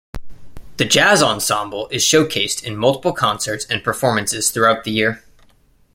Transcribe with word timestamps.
The 0.77 0.85
jazz 0.85 1.21
ensemble 1.21 1.87
is 1.89 2.01
showcased 2.03 2.63
in 2.63 2.75
multiple 2.75 3.13
concerts 3.13 3.65
and 3.65 3.83
performances 3.83 4.49
throughout 4.49 4.83
the 4.83 4.89
year. 4.89 5.23